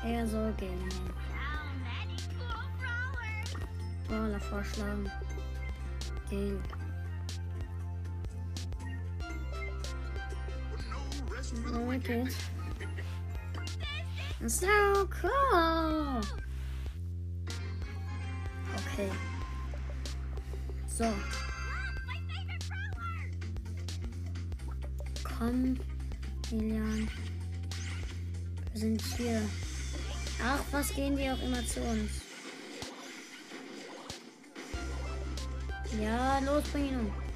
Er 0.05 0.25
soll 0.25 0.53
gehen. 0.53 0.89
Brawler 4.07 4.39
vorschlagen. 4.39 5.11
Gehen. 6.29 6.63
Okay. 11.75 12.25
So 14.45 14.67
cool. 15.21 16.21
Okay. 18.75 19.09
So. 20.87 21.11
Komm, 25.23 25.77
Lilian. 26.51 27.09
Wir 28.73 28.79
sind 28.79 29.01
hier. 29.17 29.41
Ach, 30.43 30.63
was 30.71 30.93
gehen 30.93 31.17
die 31.17 31.29
auch 31.29 31.41
immer 31.41 31.65
zu 31.65 31.81
uns? 31.81 32.11
Ja, 35.99 36.39
los, 36.39 36.63
bring 36.71 36.89
ihn 36.89 36.99
um. 36.99 37.26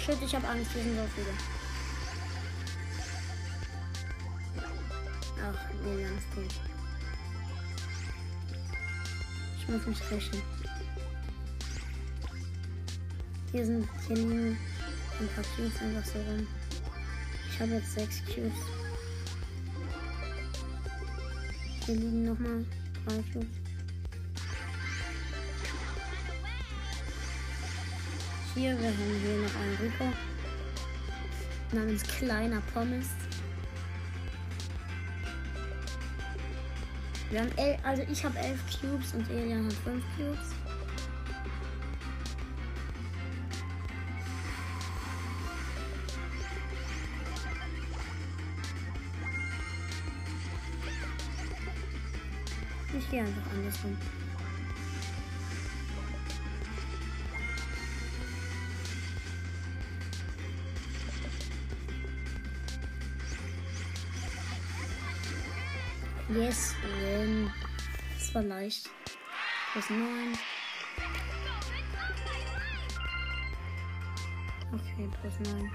Shit, 0.00 0.18
ich 0.24 0.34
hab 0.34 0.48
Angst, 0.48 0.72
hier 0.72 0.82
sind 0.82 0.96
so 0.96 1.02
viele. 1.14 1.26
Ach, 5.42 5.70
nee, 5.84 6.02
ganz 6.02 6.22
tot. 6.34 6.60
Ich 9.58 9.68
muss 9.68 9.86
mich 9.86 10.10
rächen. 10.10 10.42
Hier 13.52 13.66
sind, 13.66 13.88
hier 14.06 14.16
liegen 14.16 14.58
ein 15.18 15.28
paar 15.34 15.44
Cubes 15.56 15.80
einfach 15.80 16.04
so 16.04 16.18
rum. 16.20 16.46
Ich 17.50 17.60
habe 17.60 17.72
jetzt 17.72 17.92
sechs 17.94 18.22
Cubes. 18.24 18.52
Hier 21.84 21.94
liegen 21.96 22.24
nochmal 22.24 22.64
drei 23.06 23.22
Cubes. 23.32 23.59
Hier, 28.60 28.78
wir 28.78 28.88
haben 28.88 29.20
hier 29.22 29.36
noch 29.38 29.56
einen 29.56 29.76
Rico. 29.80 30.04
Namens 31.72 32.02
Kleiner 32.02 32.60
Pommes. 32.74 33.06
Wir 37.30 37.40
haben 37.40 37.52
elf, 37.56 37.78
also 37.82 38.02
ich 38.02 38.22
habe 38.22 38.38
elf 38.38 38.60
Cubes 38.78 39.14
und 39.14 39.30
Elian 39.30 39.64
hat 39.64 39.72
fünf 39.72 40.04
Cubes. 40.14 40.50
Ich 52.98 53.10
gehe 53.10 53.20
einfach 53.20 53.52
andersrum. 53.54 53.96
Yes, 66.32 66.76
win. 67.00 67.50
Das 68.16 68.32
war 68.34 68.42
leicht. 68.44 68.88
Plus 69.72 69.90
9. 69.90 69.98
Okay, 74.72 75.08
plus 75.20 75.52
9. 75.52 75.70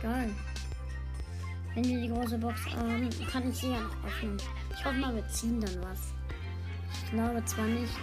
Geil. 0.00 0.30
Wenn 1.74 1.84
wir 1.84 2.00
die 2.00 2.08
große 2.08 2.38
Box 2.38 2.64
haben, 2.76 3.10
kann 3.32 3.50
ich 3.50 3.56
sie 3.56 3.72
ja 3.72 3.80
noch 3.80 4.04
öffnen. 4.04 4.36
Ich 4.72 4.84
hoffe 4.84 4.98
mal, 4.98 5.16
wir 5.16 5.26
ziehen 5.30 5.60
dann 5.60 5.82
was. 5.82 6.12
Ich 6.92 7.10
glaube 7.10 7.44
zwar 7.44 7.66
nicht. 7.66 7.98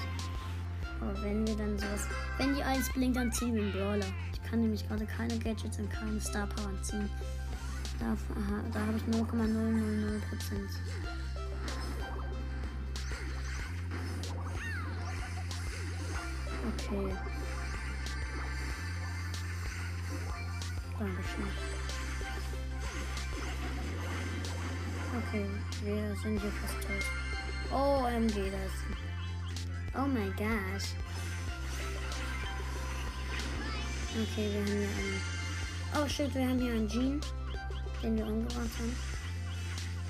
Aber 0.99 1.23
wenn 1.23 1.47
wir 1.47 1.55
dann 1.55 1.79
sowas. 1.79 2.09
Wenn 2.37 2.55
die 2.55 2.63
Eins 2.63 2.91
blinkt, 2.91 3.15
dann 3.15 3.31
ziehen 3.31 3.55
wir 3.55 3.61
einen 3.61 3.71
Brawler. 3.71 4.13
Ich 4.33 4.43
kann 4.49 4.59
nämlich 4.59 4.85
gerade 4.85 5.05
keine 5.05 5.39
Gadgets 5.39 5.79
und 5.79 5.89
keine 5.89 6.19
Star 6.19 6.47
Power 6.47 6.81
ziehen. 6.81 7.09
Da, 8.03 8.17
da 8.73 8.79
habe 8.85 8.97
ich 8.97 9.07
0,000 9.07 10.21
Prozent. 10.29 10.69
Okay. 16.67 17.15
Dankeschön. 20.99 21.47
Okay, 25.17 25.45
wir 25.85 26.15
sind 26.17 26.41
hier 26.41 26.51
fast 26.51 26.81
tot. 26.81 27.05
Oh, 27.71 28.05
MG, 28.05 28.51
das. 28.51 28.73
Oh 29.95 30.07
my 30.07 30.29
gosh. 30.31 30.89
Okay, 34.11 34.51
wir 34.51 34.59
haben 34.59 34.67
hier 34.67 34.89
einen. 34.89 35.21
Oh 35.95 36.09
shit, 36.09 36.35
wir 36.35 36.49
haben 36.49 36.59
hier 36.59 36.73
einen 36.73 36.89
Jean 36.89 37.21
den 38.03 38.17
wir 38.17 38.25
umgerannt 38.25 38.71
haben. 38.77 38.95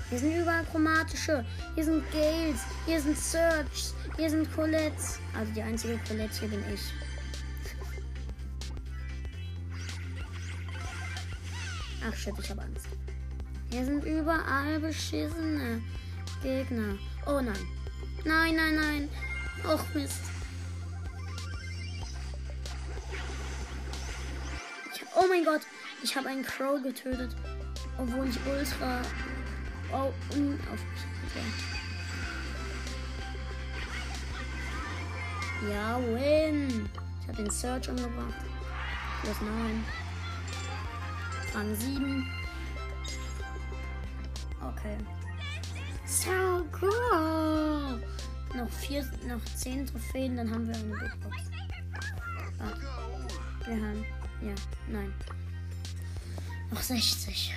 Hier 0.10 0.20
sind 0.20 0.36
überall 0.42 0.66
chromatische. 0.66 1.46
Hier 1.76 1.84
sind 1.84 2.12
Gales. 2.12 2.62
Hier 2.86 3.02
sind 3.02 3.18
Search. 3.18 3.94
Hier 4.18 4.30
sind 4.30 4.54
Colettes. 4.54 5.20
Also 5.38 5.52
die 5.54 5.62
einzige 5.62 5.98
Colette 6.08 6.40
hier 6.40 6.50
bin 6.50 6.64
ich. 6.74 6.82
Ach 12.06 12.16
shit, 12.16 12.34
ich 12.38 12.50
hab 12.50 12.60
Angst. 12.60 12.88
Hier 13.70 13.86
sind 13.86 14.04
überall 14.04 14.80
beschissene 14.80 15.82
Gegner. 16.42 16.98
Oh 17.26 17.40
nein. 17.42 17.66
Nein, 18.26 18.56
nein, 18.56 18.76
nein. 18.76 19.10
Och 19.64 19.84
Mist. 19.96 20.20
Oh 25.16 25.26
mein 25.30 25.46
Gott. 25.46 25.62
Ich 26.04 26.16
habe 26.16 26.30
einen 26.30 26.44
Crow 26.44 26.84
getötet. 26.84 27.36
Obwohl 27.98 28.28
ich 28.28 28.40
ultra 28.46 29.02
oh, 29.92 30.12
unaufmerksam 30.34 30.84
war. 31.36 31.84
Ja, 35.72 35.98
win. 36.00 36.90
Ich 37.22 37.28
habe 37.28 37.44
den 37.44 37.50
Search 37.50 37.90
umgebracht. 37.90 38.36
Plus 39.22 39.42
9. 39.42 39.86
Rang 41.54 41.76
7. 41.76 42.28
Okay. 44.62 44.98
So 46.06 46.66
cool. 46.82 48.04
Noch 48.56 48.70
vier, 48.70 49.04
noch 49.28 49.44
zehn 49.56 49.86
Trophäen, 49.86 50.38
dann 50.38 50.52
haben 50.52 50.68
wir 50.68 50.76
eine 50.76 50.94
Big 50.96 51.22
Box. 51.22 51.38
Warte. 52.58 52.82
Wir 53.66 53.76
haben, 53.76 54.06
ja, 54.42 54.54
nein. 54.88 55.14
Noch 56.70 56.82
60. 56.82 57.54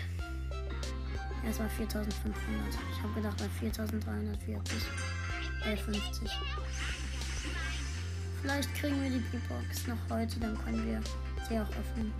Erstmal 1.46 1.70
4500. 1.70 2.74
Ich 2.90 3.02
habe 3.02 3.14
gedacht 3.14 3.37
bei 3.38 3.48
4340. 3.48 4.88
1150. 5.64 6.30
Vielleicht 8.42 8.74
kriegen 8.74 9.00
wir 9.02 9.11
die 9.11 9.18
Big 9.18 9.48
Box 9.48 9.87
noch 9.87 9.96
heute, 10.11 10.40
dann 10.40 10.59
können 10.64 10.85
wir 10.87 11.00
sie 11.48 11.59
auch 11.59 11.70
öffnen. 11.70 12.12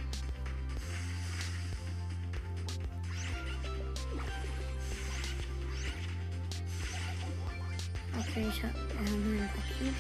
Okay, 8.19 8.47
ich 8.49 8.63
habe 8.63 8.79
äh, 8.79 9.09
ein 9.09 9.51
Paket. 9.55 9.95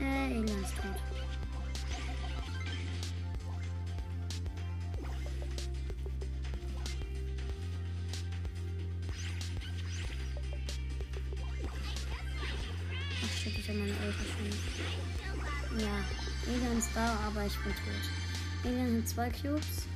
Äh, 0.00 0.32
Elan 0.32 0.62
ist 0.62 0.74
tot. 0.76 1.15
Aber 17.36 17.46
ich 17.46 17.58
bin 17.58 17.72
tot. 17.72 18.64
Elan 18.64 18.86
sind 18.86 19.08
zwei 19.08 19.28
Cubes. 19.30 19.86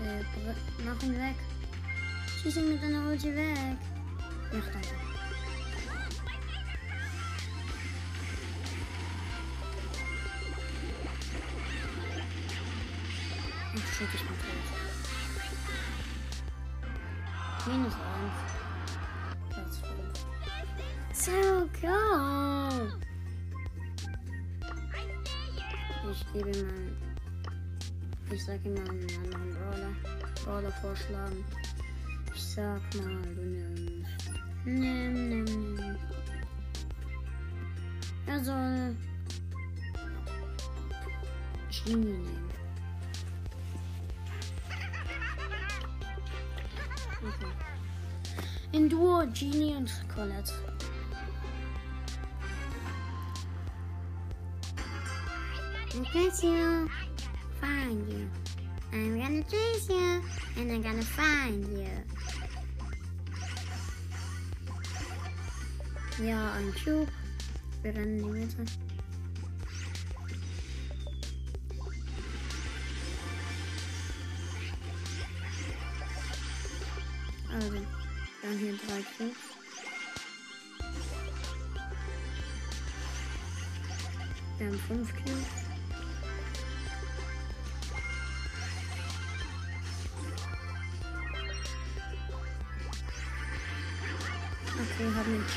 Okay, 0.00 0.54
mach 0.84 1.02
ihn 1.02 1.16
weg. 1.16 1.34
Schieß 2.42 2.56
ihn 2.56 2.72
mit 2.72 2.82
deiner 2.82 3.08
Ulti 3.08 3.34
weg. 3.34 3.78
Ja, 4.52 4.60
danke. 4.72 4.97
Ich 28.30 28.44
sag 28.44 28.62
ihm 28.64 28.74
mal 28.74 28.88
einen 28.90 29.06
anderen 29.24 29.54
Brawler. 29.54 29.90
Brawler 30.44 30.72
vorschlagen. 30.82 31.44
Ich 32.34 32.42
sag 32.42 32.80
mal, 32.96 33.22
du 33.34 33.42
nimmst. 33.42 34.30
Nimm, 34.64 35.28
nimm, 35.28 35.74
nimm. 35.74 35.96
Er 38.26 38.44
soll. 38.44 38.96
Genie 41.70 41.96
nehmen. 41.96 42.50
Okay. 47.20 47.52
In 48.72 48.88
Duo 48.88 49.24
Genie 49.32 49.74
und 49.74 49.90
Colette. 50.14 50.52
Chase 56.12 56.46
you, 56.46 56.88
find 57.68 58.12
you. 58.12 58.30
I'm 58.92 59.20
gonna 59.20 59.42
chase 59.42 59.88
you, 59.90 60.22
and 60.56 60.72
I'm 60.72 60.82
gonna 60.82 61.02
find 61.02 61.66
you. 61.78 61.88
Ja, 66.24 66.52
ein 66.54 66.72
Cube. 66.82 67.12
Wir 67.82 67.94
rennen 67.94 68.18
die 68.18 68.24
Mitte. 68.24 68.64
Also, 77.52 77.78
dann 78.42 78.58
hier 78.58 78.74
drei 78.86 79.02
Cubes. 79.16 79.36
Wir 84.58 84.66
haben 84.66 84.78
fünf 84.88 85.14
Cubes. 85.14 85.67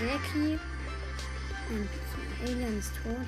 Jackie. 0.02 0.60
Und 1.70 1.90
Alien 2.44 2.80
ist 2.80 2.92
tot. 3.04 3.28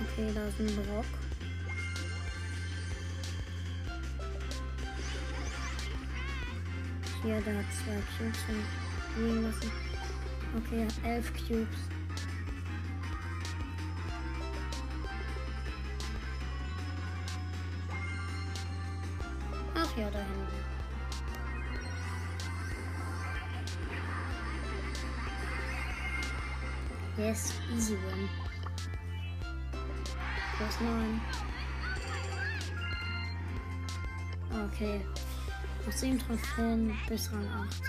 Okay, 0.00 0.32
da 0.34 0.46
ist 0.46 0.58
ein 0.60 0.86
Brock. 0.86 1.04
Hier, 7.22 7.40
der 7.42 7.58
hat 7.58 7.64
zwei 7.72 8.02
Cubes 8.16 8.38
liegen 9.18 9.42
lassen. 9.42 9.70
Okay, 10.56 10.88
elf 11.04 11.32
Cubes. 11.34 11.68
Ach 19.74 19.96
ja, 19.98 20.10
da 20.10 20.18
hinten. 20.18 20.71
Yes, 27.22 27.52
easy 27.76 27.94
win. 27.94 28.28
Plus 30.56 30.80
9. 30.80 31.20
Okay. 34.66 35.00
Noch 35.86 35.92
7 35.92 36.18
Trophäen 36.18 36.92
bis 37.08 37.30
Rang 37.32 37.46
8. 37.46 37.82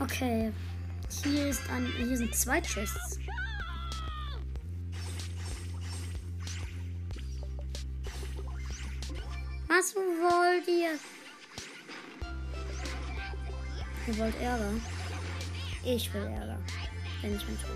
Okay. 0.00 0.52
Hier 1.22 1.46
ist 1.46 1.62
ein. 1.70 1.86
Hier 1.96 2.16
sind 2.16 2.34
zwei 2.34 2.60
Chests. 2.60 3.20
Ihr 14.18 14.24
wollt 14.24 14.40
Ärger? 14.40 14.72
Ich 15.84 16.12
will 16.12 16.22
Ärger. 16.22 16.58
Denn 17.22 17.36
ich 17.36 17.46
bin 17.46 17.56
tot. 17.56 17.70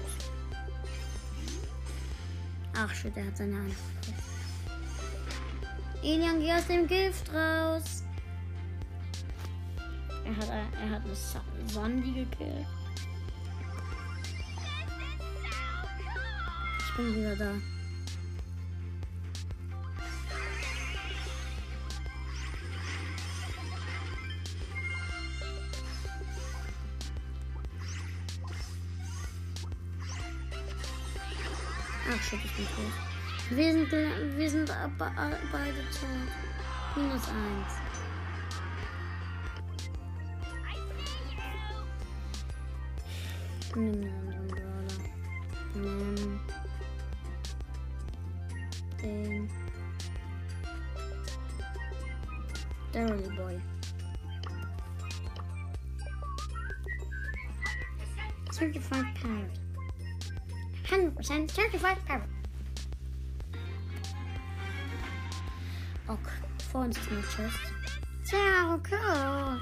Ach 2.74 2.92
shit, 2.92 3.16
er 3.16 3.26
hat 3.26 3.37
seine 3.37 3.59
Hand. 3.59 3.74
Elian, 6.02 6.40
geh 6.40 6.52
aus 6.52 6.66
dem 6.66 6.88
Gift 6.88 7.33
raus. 7.33 8.02
Er 10.24 10.37
hat, 10.37 10.48
er 10.48 10.90
hat 10.90 11.05
eine 11.05 11.14
Sa 11.14 11.40
Sandy 11.68 12.24
gekillt. 12.24 12.66
Ich 16.81 16.96
bin 16.96 17.14
wieder 17.14 17.37
da. 17.37 17.55
Wir 33.55 33.73
sind, 33.73 33.93
wir 33.93 34.51
sind 34.51 34.67
beide 34.67 35.91
zu 35.91 36.07
minus 36.97 37.29
1. 37.29 37.35
Nimm 43.75 44.01
den 44.01 44.15
anderen 44.15 44.49
Brawler. 44.49 44.97
Nimm 45.75 46.41
den 49.03 49.51
Daryl 52.93 53.37
Boy. 53.37 53.61
Certified 58.51 59.15
Pirate. 59.21 59.61
100% 60.88 61.51
certified 61.51 62.05
pirate. 62.07 62.32
Uns 66.83 66.99
ist 66.99 67.09
eine 67.12 67.23
Chest. 67.23 67.61
Sehr 68.25 68.40
cool. 68.66 69.61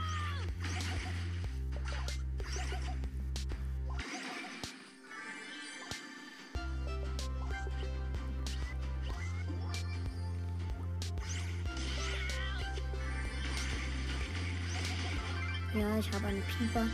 Ja, 15.74 15.98
ich 15.98 16.12
habe 16.12 16.26
eine 16.26 16.40
Pieper. 16.40 16.86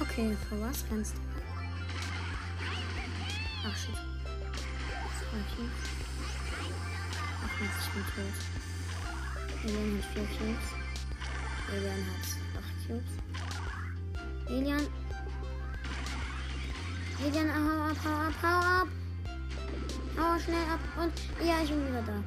Okay, 0.00 0.34
für 0.48 0.60
was 0.62 0.84
kannst 0.88 1.14
du? 1.16 1.35
Hier. 5.56 5.70
Ach, 7.44 7.56
ich 7.60 7.88
bin 7.92 8.04
tot. 8.14 8.36
Elian 9.64 9.90
hat 9.96 10.06
4 10.12 10.22
Cubes. 10.36 10.68
Elian 11.72 12.02
hat 12.06 12.26
8 12.58 12.86
Cubes. 12.86 13.12
Elian. 14.48 14.86
Elian, 17.24 17.48
hau 17.54 17.90
ab, 17.90 17.98
hau 18.04 18.16
ab, 18.28 18.34
hau 18.42 18.60
ab. 18.82 18.88
Hau 20.18 20.38
schnell 20.38 20.68
ab. 20.70 20.80
Und 21.00 21.14
ja, 21.46 21.62
ich 21.62 21.70
bin 21.70 21.88
wieder 21.88 22.02
da. 22.02 22.22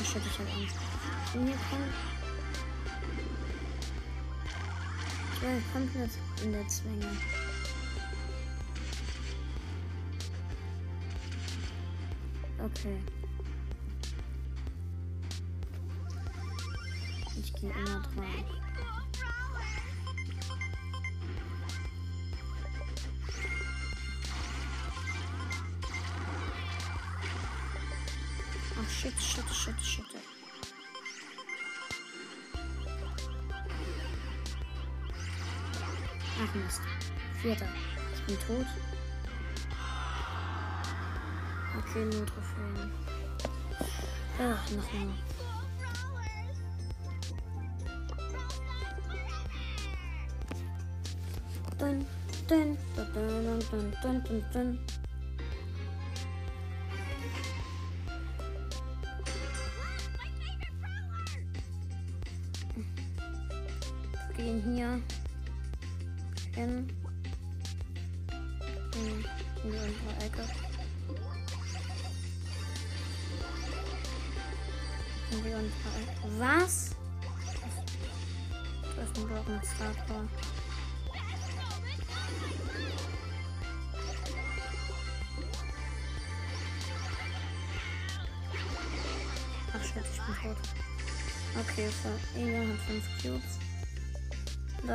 Ich 0.00 0.14
hab 0.14 0.22
Angst. 0.56 0.76
Wenn 1.34 1.46
hier 1.46 1.56
kommt. 1.70 2.17
War 5.48 5.62
komplett 5.72 6.10
in 6.44 6.52
der 6.52 6.68
Zwänge. 6.68 7.06
Okay. 12.62 12.98
Ich 17.40 17.52
gehe 17.54 17.70
immer 17.70 17.84
dran. 17.84 18.44
Ach 28.80 28.90
shit, 28.90 29.12
shit, 29.20 29.44
shit, 29.50 29.80
shit. 29.80 30.37
Ach 36.40 36.54
Mist. 36.54 36.82
Vierter. 37.42 37.66
Ich 38.14 38.22
bin 38.22 38.38
tot. 38.46 38.66
Okay, 41.78 42.04
nur 42.04 42.26
Trophäen. 42.26 42.92
Ach, 44.38 44.70
nochmal. 44.70 45.14
Dun, 51.78 52.06
dun, 52.48 52.78
dun, 52.94 53.06
dun, 53.14 53.60
dun, 53.70 53.96
dun, 54.02 54.24
dun, 54.24 54.44
dun. 54.52 54.97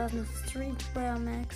Da 0.03 0.07
ist 0.07 0.15
eine 0.15 0.27
Streetwear 0.45 1.17
Max. 1.17 1.55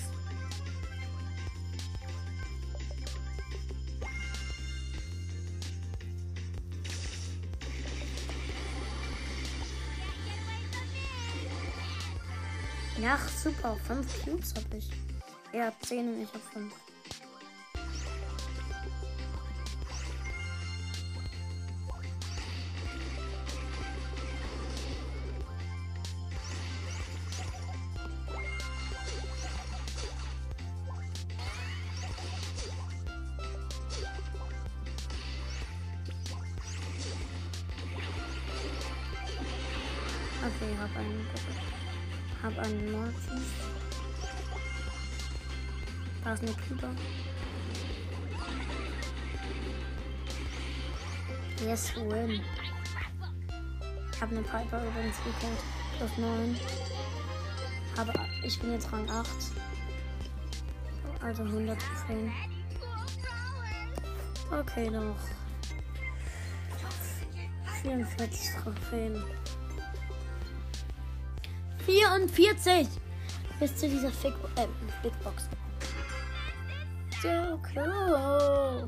Ja, 13.01 13.19
super. 13.43 13.75
5 13.85 14.23
Cubes 14.23 14.53
habe 14.55 14.77
ich. 14.77 14.89
Er 15.51 15.67
hat 15.67 15.85
10 15.85 16.07
und 16.07 16.21
ich 16.21 16.29
habe 16.29 16.39
5. 16.53 16.86
ist 46.37 46.43
eine 46.43 46.51
Pieper. 46.51 46.89
Yes, 51.65 51.95
win. 51.95 52.41
Ich 54.13 54.21
habe 54.21 54.35
eine 54.35 54.43
Piper 54.43 54.83
übrigens 54.85 55.17
gekillt. 55.17 55.59
Plus 55.97 56.17
9. 56.17 56.57
Aber 57.97 58.13
ich 58.43 58.59
bin 58.59 58.71
jetzt 58.73 58.91
Rang 58.91 59.09
8. 59.09 59.27
Also 61.21 61.43
100 61.43 61.79
Trophäen. 61.79 62.31
Okay, 64.51 64.89
noch. 64.91 65.15
44 67.81 68.49
Trophäen. 68.61 69.23
44 71.85 72.87
bis 73.59 73.75
zu 73.75 73.89
dieser 73.89 74.11
Fig 74.11 74.33
äh, 74.55 74.67
Big 75.01 75.13
Box. 75.23 75.49
So 77.19 77.59
cool. 77.75 78.87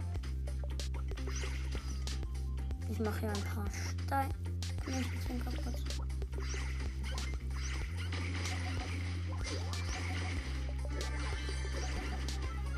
Ich 2.91 2.99
mache 2.99 3.19
hier 3.21 3.29
ein 3.29 3.43
paar 3.43 3.65
Steine. 4.05 4.33
Ich 4.87 5.27
bin 5.27 5.43
kaputt. 5.43 5.73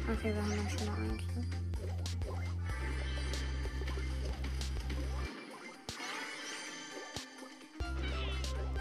Okay, 0.09 0.33
wir 0.33 0.41
haben 0.41 0.49
dann 0.49 0.69
schon 0.69 0.87
mal 0.87 0.95
einen 0.95 1.17
Kill. 1.17 1.45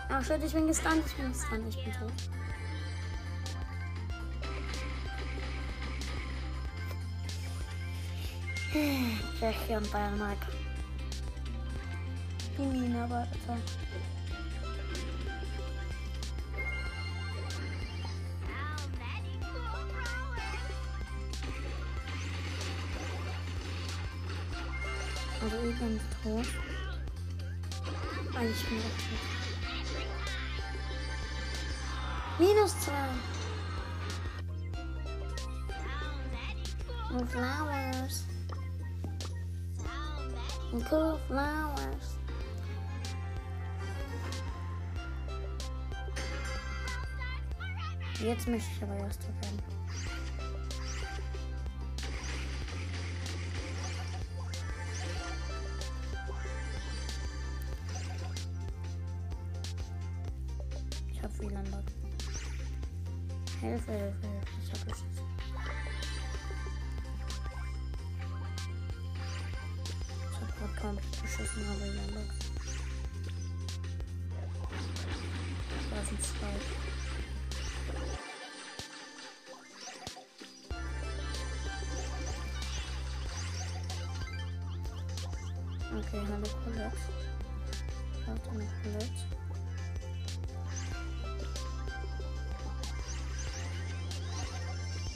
Ach 0.09 0.25
shit, 0.25 0.45
ich 0.45 0.53
bin 0.53 0.67
gestunt, 0.69 1.03
ich 1.07 1.15
bin 1.15 1.33
gestunt, 1.33 1.67
ich 1.69 1.85
bin 1.85 1.93
tot. 1.93 2.40
Jackie 9.41 9.75
und 9.75 9.87
Dynamite. 9.87 10.47
Die 12.59 12.63
Mine, 12.63 13.05
aber 13.05 13.27
Jetzt 48.41 48.49
möchte 48.49 48.71
ich 48.75 48.83
aber 48.83 48.97
erst 49.05 49.23
werden. 49.23 49.59
Ich 61.13 61.23
hab 61.23 61.39
WLAN 61.39 61.67
Hilfe, 63.61 63.61
Hilfe, 63.61 63.93
Hilfe. 63.93 64.15
Ich 64.65 64.71
hab 64.73 64.91
es. 64.91 65.05
Ich 70.31 70.41
hab 70.41 70.59
grad 70.59 70.77
komplett 70.81 71.23
beschissen, 71.23 71.63
aber 71.67 71.81
WLAN 71.81 72.27
Da 75.91 76.03
sind 76.09 76.23
zwei. 76.23 77.20
Okay, 86.13 86.27
hallo 86.29 86.47
Colette. 86.65 86.97
Warte 88.27 88.51
mal, 88.51 88.67
Colette. 88.83 89.23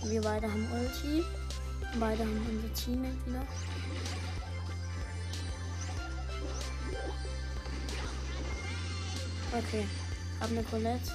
Wir 0.04 0.20
beide 0.22 0.46
haben 0.46 0.68
Ulti. 0.70 1.24
Beide 1.98 2.22
haben 2.22 2.46
unser 2.48 2.72
Teammate 2.74 3.26
wieder. 3.26 3.42
Okay, 9.52 9.88
haben 10.40 10.52
eine 10.52 10.62
Colette. 10.62 11.10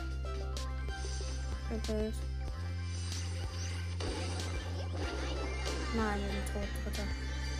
Gebildet. 1.70 2.16
Nein, 5.96 6.20
wir 6.20 6.32
sind 6.32 6.48
tot, 6.54 6.68
Dritter. 6.84 7.08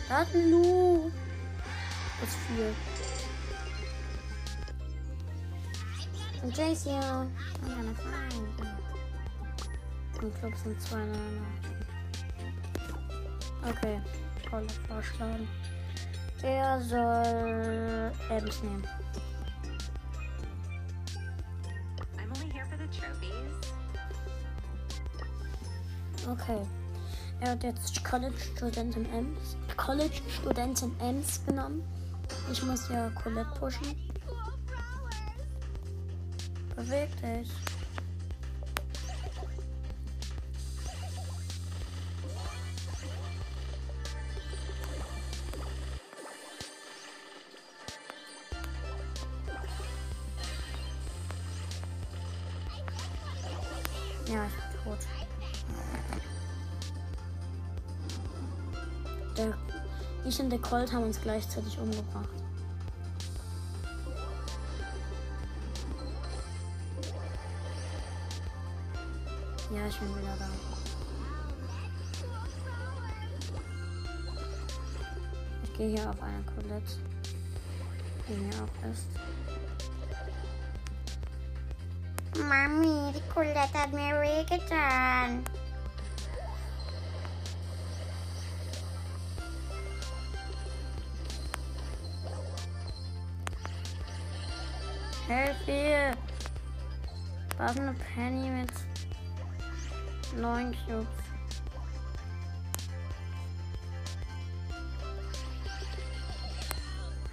Da 0.06 0.18
hat 0.18 0.34
ein 0.34 0.50
Lu 0.50 1.10
ist 2.22 2.36
viel. 2.46 2.74
Und 6.42 6.56
Jace 6.56 6.86
I'm 6.86 7.28
gonna 7.62 7.94
find. 7.94 8.48
Im 10.22 10.34
Club 10.34 10.54
sind 10.62 10.80
zwei 10.80 10.98
Neiner. 10.98 11.46
Okay, 13.68 14.00
Kolle 14.48 14.66
vorschlagen. 14.88 15.48
Er 16.42 16.80
soll 16.82 18.12
Ems 18.30 18.62
nehmen. 18.62 18.84
Okay. 26.28 26.60
Er 27.40 27.52
hat 27.52 27.62
jetzt 27.62 28.04
College-Studentin 28.04 29.06
Ems, 29.12 29.56
College-Studentin 29.76 30.94
Ems 31.00 31.40
genommen. 31.46 31.82
Ich 32.52 32.62
muss 32.64 32.88
ja 32.88 33.08
Colette 33.10 33.50
pushen. 33.58 33.86
Beweg 36.74 37.08
dich. 37.22 37.48
Colt 60.70 60.92
haben 60.92 61.02
uns 61.02 61.20
gleichzeitig 61.20 61.76
umgebracht. 61.80 62.28
Ja, 69.74 69.86
ich 69.88 69.98
bin 69.98 70.08
wieder 70.10 70.36
da. 70.38 70.48
Ich 75.64 75.72
gehe 75.76 75.88
hier 75.88 76.08
auf 76.08 76.22
eine 76.22 76.44
Colette, 76.54 76.98
die 78.28 78.34
mir 78.34 78.54
auch 78.54 78.90
ist. 78.92 79.08
Mami, 82.48 83.12
die 83.12 83.28
Colette 83.34 83.74
hat 83.74 83.92
mir 83.92 84.20
wehgetan. 84.20 85.42
Mir! 95.30 96.16
Was 97.56 97.78
eine 97.78 97.94
Penny 97.94 98.50
mit 98.50 98.72
neun 100.36 100.74
Cubes. 100.84 101.06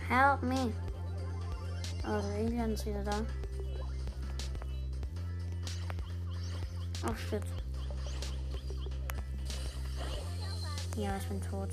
Help 0.07 0.43
me. 0.43 0.71
Also 2.03 2.27
Alien 2.29 2.73
ist 2.73 2.85
wieder 2.85 3.03
da. 3.03 3.19
Oh 7.07 7.15
shit. 7.15 7.41
Ja, 10.95 11.17
ich 11.17 11.27
bin 11.29 11.41
tot. 11.41 11.69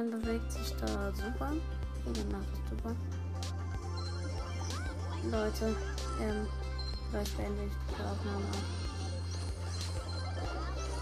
Elian 0.00 0.10
bewegt 0.10 0.52
sich 0.52 0.74
da 0.76 1.12
super. 1.12 1.52
Elian 2.06 2.32
macht 2.32 2.48
es 2.52 2.70
super. 2.70 2.96
Leute, 5.30 5.76
ähm, 6.20 6.46
vielleicht 7.10 7.36
beende 7.36 7.64
ich 7.64 7.72
die 7.88 8.02
Aufnahme 8.02 8.44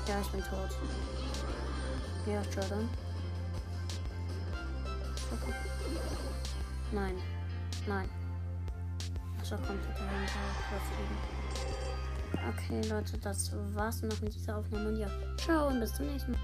Ja, 0.09 0.21
ich 0.21 0.29
bin 0.29 0.41
tot. 0.41 0.71
Ja, 2.27 2.43
Jordan. 2.43 2.89
Okay. 5.31 5.55
Nein. 6.91 7.15
Nein. 7.87 8.09
Achso, 9.39 9.57
komplett 9.57 9.97
dahinter. 9.97 10.41
Okay, 12.49 12.89
Leute, 12.89 13.19
das 13.19 13.53
war's 13.75 14.03
noch 14.03 14.21
mit 14.21 14.35
dieser 14.35 14.57
Aufnahme. 14.57 14.89
Und 14.89 14.97
ja, 14.97 15.09
ciao 15.37 15.69
und 15.69 15.81
bis 15.81 15.95
zum 15.95 16.07
nächsten 16.07 16.33
Mal. 16.33 16.38